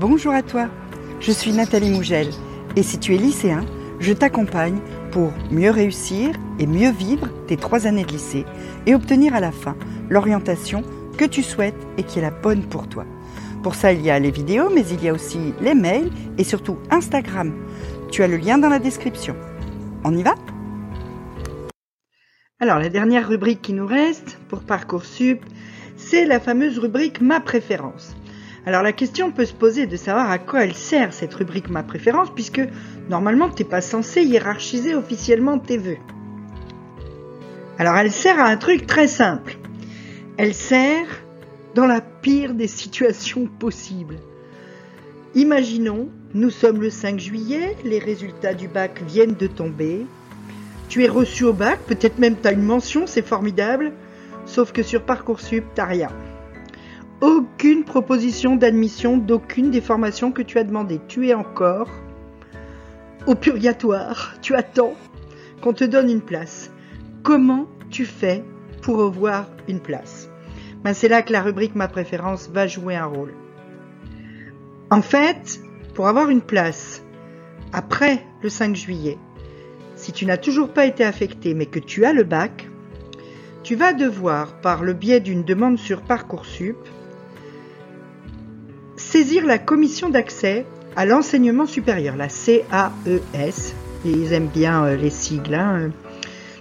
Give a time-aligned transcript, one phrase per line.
[0.00, 0.68] Bonjour à toi,
[1.18, 2.28] je suis Nathalie Mougel
[2.76, 3.66] et si tu es lycéen,
[3.98, 4.78] je t'accompagne
[5.10, 8.44] pour mieux réussir et mieux vivre tes trois années de lycée
[8.86, 9.74] et obtenir à la fin
[10.08, 10.84] l'orientation
[11.16, 13.06] que tu souhaites et qui est la bonne pour toi.
[13.64, 16.44] Pour ça, il y a les vidéos, mais il y a aussi les mails et
[16.44, 17.52] surtout Instagram.
[18.12, 19.34] Tu as le lien dans la description.
[20.04, 20.36] On y va?
[22.60, 25.44] Alors, la dernière rubrique qui nous reste pour Parcoursup,
[25.96, 28.14] c'est la fameuse rubrique Ma préférence.
[28.68, 31.82] Alors la question peut se poser de savoir à quoi elle sert cette rubrique Ma
[31.82, 32.60] préférence, puisque
[33.08, 35.96] normalement tu n'es pas censé hiérarchiser officiellement tes vœux.
[37.78, 39.56] Alors elle sert à un truc très simple.
[40.36, 41.06] Elle sert
[41.74, 44.16] dans la pire des situations possibles.
[45.34, 50.04] Imaginons, nous sommes le 5 juillet, les résultats du bac viennent de tomber.
[50.90, 53.92] Tu es reçu au bac, peut-être même tu as une mention, c'est formidable,
[54.44, 56.10] sauf que sur Parcoursup, t'as rien
[57.20, 61.00] aucune proposition d'admission d'aucune des formations que tu as demandées.
[61.08, 61.90] Tu es encore
[63.26, 64.34] au purgatoire.
[64.40, 64.94] Tu attends
[65.60, 66.70] qu'on te donne une place.
[67.22, 68.44] Comment tu fais
[68.82, 70.30] pour avoir une place?
[70.84, 73.34] Ben, C'est là que la rubrique Ma préférence va jouer un rôle.
[74.90, 75.60] En fait,
[75.94, 77.02] pour avoir une place
[77.72, 79.18] après le 5 juillet,
[79.96, 82.68] si tu n'as toujours pas été affecté mais que tu as le bac,
[83.64, 86.78] tu vas devoir, par le biais d'une demande sur Parcoursup,
[88.98, 93.74] saisir la commission d'accès à l'enseignement supérieur, la CAES.
[94.04, 95.54] Ils aiment bien euh, les sigles.
[95.54, 95.90] Hein.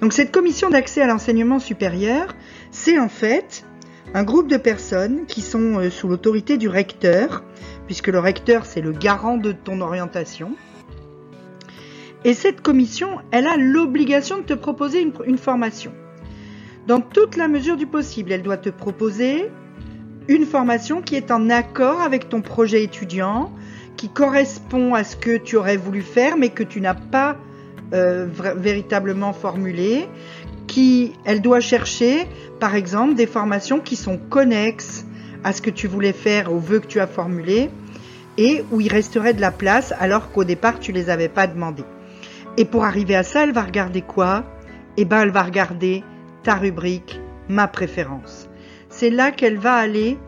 [0.00, 2.34] Donc cette commission d'accès à l'enseignement supérieur,
[2.70, 3.64] c'est en fait
[4.12, 7.44] un groupe de personnes qui sont euh, sous l'autorité du recteur,
[7.86, 10.52] puisque le recteur c'est le garant de ton orientation.
[12.24, 15.92] Et cette commission, elle a l'obligation de te proposer une formation.
[16.86, 19.50] Dans toute la mesure du possible, elle doit te proposer
[20.28, 23.52] une formation qui est en accord avec ton projet étudiant,
[23.96, 27.36] qui correspond à ce que tu aurais voulu faire mais que tu n'as pas
[27.92, 28.26] euh,
[28.56, 30.08] véritablement formulé,
[30.66, 32.26] qui elle doit chercher
[32.58, 35.04] par exemple des formations qui sont connexes
[35.44, 37.70] à ce que tu voulais faire, aux vœux que tu as formulés
[38.38, 41.84] et où il resterait de la place alors qu'au départ tu les avais pas demandés.
[42.56, 44.44] Et pour arriver à ça, elle va regarder quoi?
[44.96, 46.02] Eh ben elle va regarder
[46.42, 48.43] ta rubrique ma préférence
[48.94, 50.18] c'est là qu'elle va aller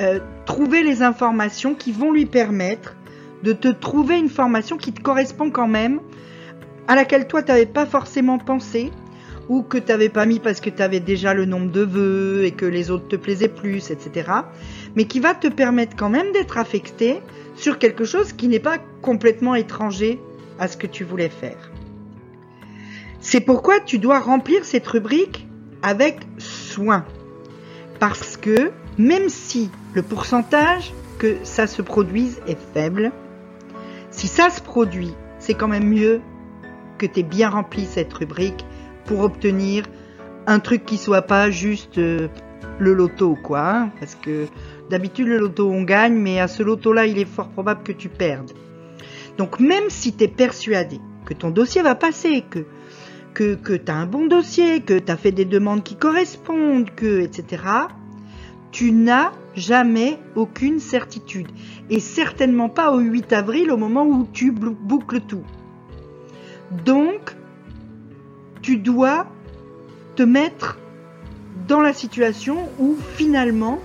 [0.00, 2.96] euh, trouver les informations qui vont lui permettre
[3.42, 6.00] de te trouver une formation qui te correspond quand même,
[6.88, 8.90] à laquelle toi tu n'avais pas forcément pensé,
[9.50, 12.44] ou que tu n'avais pas mis parce que tu avais déjà le nombre de vœux
[12.44, 14.30] et que les autres te plaisaient plus, etc.
[14.96, 17.20] Mais qui va te permettre quand même d'être affecté
[17.56, 20.18] sur quelque chose qui n'est pas complètement étranger
[20.58, 21.70] à ce que tu voulais faire.
[23.20, 25.46] C'est pourquoi tu dois remplir cette rubrique
[25.82, 27.04] avec soin.
[27.98, 33.12] Parce que même si le pourcentage que ça se produise est faible,
[34.10, 36.20] si ça se produit, c'est quand même mieux
[36.98, 38.64] que tu aies bien rempli cette rubrique
[39.04, 39.84] pour obtenir
[40.46, 42.28] un truc qui soit pas juste euh,
[42.78, 43.68] le loto, quoi.
[43.68, 44.46] Hein, parce que
[44.90, 48.08] d'habitude, le loto, on gagne, mais à ce loto-là, il est fort probable que tu
[48.08, 48.52] perdes.
[49.38, 52.64] Donc, même si tu es persuadé que ton dossier va passer, que
[53.36, 57.20] que, tu as un bon dossier, que tu as fait des demandes qui correspondent, que,
[57.20, 57.62] etc.,
[58.72, 61.48] tu n'as jamais aucune certitude.
[61.90, 65.44] Et certainement pas au 8 avril au moment où tu boucles tout.
[66.86, 67.36] Donc,
[68.62, 69.26] tu dois
[70.14, 70.78] te mettre
[71.68, 73.80] dans la situation où finalement,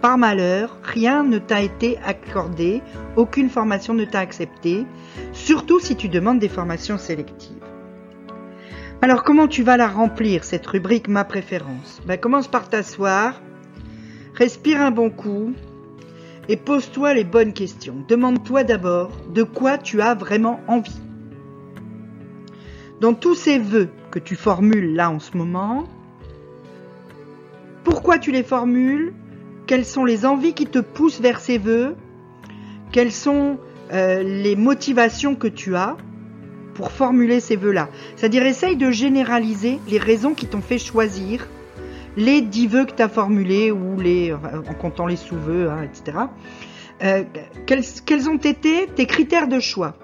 [0.00, 2.80] par malheur, rien ne t'a été accordé,
[3.16, 4.86] aucune formation ne t'a accepté,
[5.34, 7.59] surtout si tu demandes des formations sélectives.
[9.02, 12.02] Alors comment tu vas la remplir, cette rubrique Ma préférence?
[12.04, 13.40] Ben, Commence par t'asseoir,
[14.34, 15.54] respire un bon coup
[16.50, 18.04] et pose-toi les bonnes questions.
[18.08, 21.00] Demande-toi d'abord de quoi tu as vraiment envie.
[23.00, 25.84] Dans tous ces vœux que tu formules là en ce moment,
[27.84, 29.14] pourquoi tu les formules?
[29.66, 31.96] Quelles sont les envies qui te poussent vers ces vœux?
[32.92, 33.56] Quelles sont
[33.94, 35.96] euh, les motivations que tu as?
[36.80, 37.90] Pour formuler ces vœux-là.
[38.16, 41.46] C'est-à-dire, essaye de généraliser les raisons qui t'ont fait choisir
[42.16, 46.18] les dix vœux que tu as formulés ou les, en comptant les sous-vœux, hein, etc.
[47.02, 47.24] Euh,
[47.66, 49.94] quels, quels, ont été tes critères de choix?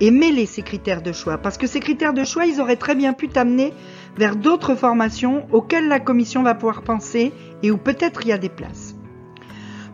[0.00, 1.38] Et mêler ces critères de choix.
[1.38, 3.72] Parce que ces critères de choix, ils auraient très bien pu t'amener
[4.16, 7.32] vers d'autres formations auxquelles la commission va pouvoir penser
[7.62, 8.96] et où peut-être il y a des places.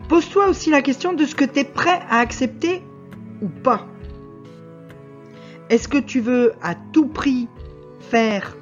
[0.07, 2.81] Pose-toi aussi la question de ce que tu es prêt à accepter
[3.43, 3.85] ou pas.
[5.69, 7.47] Est-ce que tu veux à tout prix
[7.99, 8.55] faire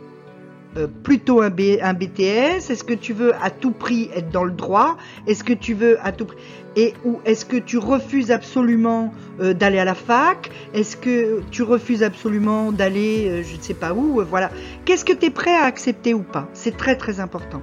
[0.76, 4.98] euh, plutôt un, BTS Est-ce que tu veux à tout prix être dans le droit?
[5.26, 6.38] Est-ce que tu veux à tout prix
[6.76, 10.52] et ou est-ce que tu refuses absolument euh, d'aller à la fac?
[10.74, 14.52] Est-ce que tu refuses absolument d'aller euh, je ne sais pas où Voilà.
[14.86, 16.50] Qu'est-ce que tu es prêt à accepter ou pas?
[16.54, 17.62] C'est très très important.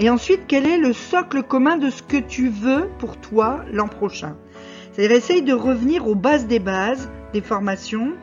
[0.00, 3.88] Et ensuite, quel est le socle commun de ce que tu veux pour toi l'an
[3.88, 4.36] prochain?
[4.92, 8.14] C'est-à-dire essaye de revenir aux bases des bases des formations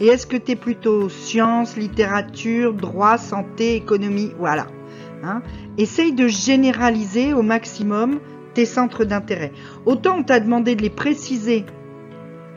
[0.00, 4.32] et est-ce que tu es plutôt sciences, littérature, droit, santé, économie?
[4.38, 4.66] Voilà.
[5.22, 5.42] Hein
[5.76, 8.20] Essaye de généraliser au maximum
[8.54, 9.52] tes centres d'intérêt.
[9.86, 11.64] Autant on t'a demandé de les préciser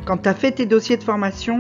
[0.06, 1.58] quand tu as fait tes dossiers de formation,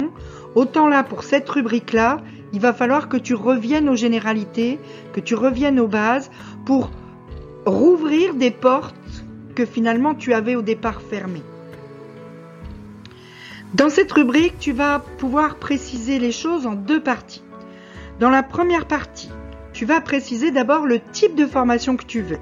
[0.55, 2.17] autant là, pour cette rubrique-là,
[2.53, 4.79] il va falloir que tu reviennes aux généralités,
[5.13, 6.31] que tu reviennes aux bases
[6.65, 6.89] pour
[7.65, 8.95] rouvrir des portes
[9.55, 11.43] que finalement tu avais au départ fermées.
[13.73, 17.41] Dans cette rubrique, tu vas pouvoir préciser les choses en deux parties.
[18.19, 19.29] Dans la première partie,
[19.71, 22.39] tu vas préciser d'abord le type de formation que tu veux.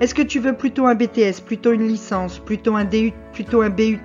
[0.00, 3.70] Est-ce que tu veux plutôt un BTS, plutôt une licence, plutôt un DU, plutôt un
[3.70, 3.98] BUT,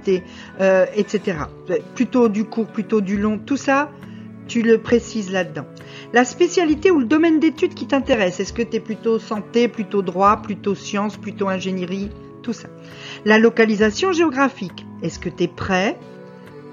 [0.62, 1.38] euh, etc.
[1.94, 3.92] Plutôt du court, plutôt du long, tout ça,
[4.48, 5.66] tu le précises là-dedans.
[6.12, 10.02] La spécialité ou le domaine d'études qui t'intéresse, est-ce que tu es plutôt santé, plutôt
[10.02, 12.10] droit, plutôt sciences, plutôt ingénierie,
[12.42, 12.68] tout ça.
[13.26, 15.98] La localisation géographique, est-ce que tu es prêt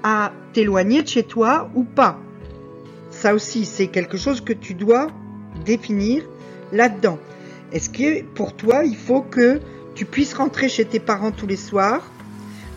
[0.03, 2.19] à t'éloigner de chez toi ou pas.
[3.09, 5.07] Ça aussi, c'est quelque chose que tu dois
[5.65, 6.23] définir
[6.71, 7.19] là-dedans.
[7.71, 9.59] Est-ce que pour toi, il faut que
[9.95, 12.03] tu puisses rentrer chez tes parents tous les soirs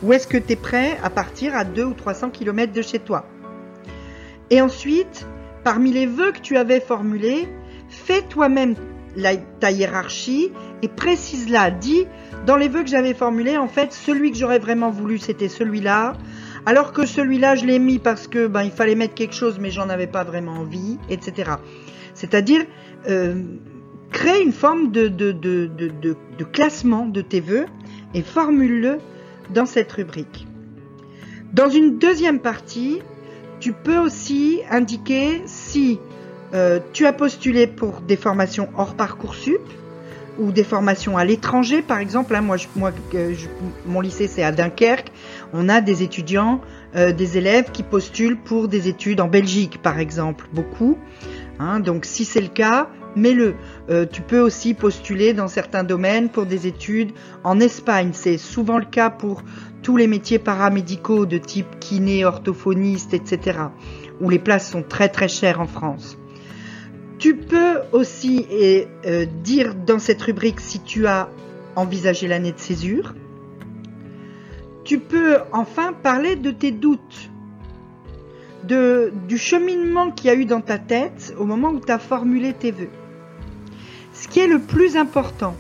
[0.03, 2.99] ou est-ce que tu es prêt à partir à 2 ou 300 km de chez
[2.99, 3.27] toi?
[4.50, 5.27] Et ensuite,
[5.62, 7.49] parmi les vœux que tu avais formulés,
[7.88, 8.75] fais toi-même
[9.61, 11.70] ta hiérarchie et précise-la.
[11.70, 12.06] Dis,
[12.47, 16.15] dans les vœux que j'avais formulés, en fait, celui que j'aurais vraiment voulu, c'était celui-là.
[16.67, 19.71] Alors que celui-là, je l'ai mis parce que ben, il fallait mettre quelque chose, mais
[19.71, 21.53] j'en avais pas vraiment envie, etc.
[22.15, 22.63] C'est-à-dire
[23.09, 23.43] euh,
[24.11, 25.09] créer une forme de,
[26.53, 27.67] classement de tes vœux
[28.15, 28.99] et formule-le
[29.53, 30.47] dans cette rubrique.
[31.53, 33.03] Dans une deuxième partie,
[33.61, 36.01] tu peux aussi indiquer si
[36.55, 39.61] euh, tu as postulé pour des formations hors Parcoursup
[40.39, 42.39] ou des formations à l'étranger, par exemple.
[42.41, 42.93] Moi, moi
[43.87, 45.13] mon lycée, c'est à Dunkerque
[45.55, 46.61] on a des étudiants,
[46.97, 50.99] euh, des élèves qui postulent pour des études en Belgique, par exemple, beaucoup.
[51.61, 51.79] Hein.
[51.79, 53.55] donc si c'est le cas, mets-le.
[53.89, 57.12] Euh, tu peux aussi postuler dans certains domaines pour des études
[57.45, 58.11] en Espagne.
[58.12, 59.43] C'est souvent le cas pour
[59.83, 63.59] tous les métiers paramédicaux de type kiné, orthophoniste, etc.
[64.21, 66.19] où les places sont très très chères en France.
[67.19, 68.47] Tu peux aussi
[69.06, 71.29] euh, dire dans cette rubrique si tu as
[71.77, 73.15] envisagé l'année de césure
[74.85, 77.31] tu peux enfin parler de tes doutes,
[78.65, 82.53] du cheminement qu'il y a eu dans ta tête au moment où tu as formulé
[82.53, 82.91] tes vœux.
[84.13, 85.57] Ce qui est le plus important,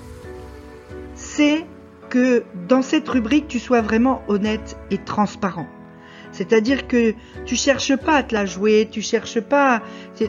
[1.14, 1.64] c'est
[2.08, 5.66] que dans cette rubrique, tu sois vraiment honnête et transparent.
[6.32, 9.82] C'est-à-dire que tu cherches pas à te la jouer, tu cherches pas.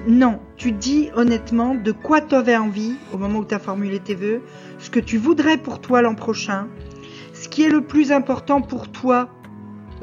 [0.07, 3.99] Non, tu dis honnêtement de quoi tu avais envie au moment où tu as formulé
[3.99, 4.41] tes vœux,
[4.77, 6.67] ce que tu voudrais pour toi l'an prochain,
[7.45, 9.29] ce qui est le plus important pour toi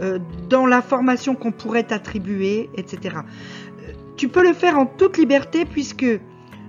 [0.00, 3.16] euh, dans la formation qu'on pourrait t'attribuer, etc.
[3.16, 6.06] Euh, tu peux le faire en toute liberté puisque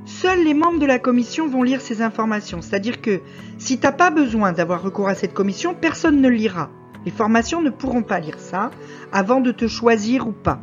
[0.05, 2.63] seuls les membres de la commission vont lire ces informations.
[2.63, 3.21] C'est-à-dire que
[3.59, 6.71] si tu n'as pas besoin d'avoir recours à cette commission, personne ne lira.
[7.05, 8.71] Les formations ne pourront pas lire ça
[9.11, 10.59] avant de te choisir ou pas.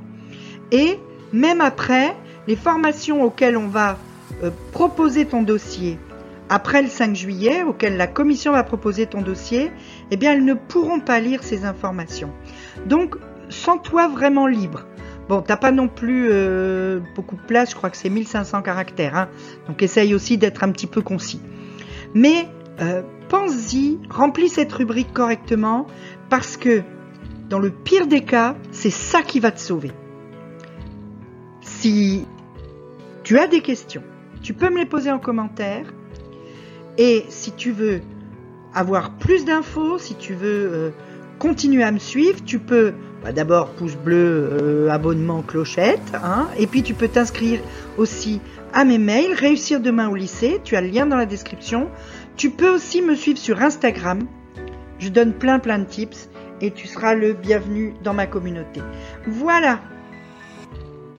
[0.72, 0.98] Et
[1.32, 2.16] même après,
[2.48, 3.96] les formations auxquelles on va
[4.42, 6.00] euh, proposer ton dossier
[6.50, 9.70] après le 5 juillet, auquel la commission va proposer ton dossier,
[10.10, 12.32] eh bien, elles ne pourront pas lire ces informations.
[12.86, 13.16] Donc,
[13.48, 14.84] sens-toi vraiment libre.
[15.28, 19.16] Bon, t'as pas non plus euh, beaucoup de place, je crois que c'est 1500 caractères,
[19.16, 19.28] hein.
[19.68, 21.40] donc essaye aussi d'être un petit peu concis.
[22.14, 22.48] Mais
[22.80, 25.86] euh, pense-y, remplis cette rubrique correctement,
[26.30, 26.82] parce que
[27.48, 29.92] dans le pire des cas, c'est ça qui va te sauver.
[31.60, 32.26] Si
[33.22, 34.02] tu as des questions,
[34.42, 35.92] tu peux me les poser en commentaire.
[36.98, 38.00] Et si tu veux
[38.74, 40.90] avoir plus d'infos, si tu veux euh,
[41.38, 42.92] continuer à me suivre, tu peux
[43.22, 47.60] bah, d'abord pouce bleu, euh, abonnement, clochette, hein, et puis tu peux t'inscrire
[47.98, 48.40] aussi
[48.72, 51.90] à mes mails, réussir demain au lycée, tu as le lien dans la description.
[52.36, 54.20] Tu peux aussi me suivre sur Instagram,
[54.98, 56.30] je donne plein plein de tips
[56.60, 58.80] et tu seras le bienvenu dans ma communauté.
[59.26, 59.80] Voilà,